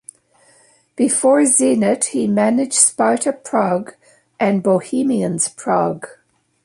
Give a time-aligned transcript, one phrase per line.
[0.95, 3.93] Before Zenit he managed Sparta Prague
[4.39, 6.07] and Bohemians Prague.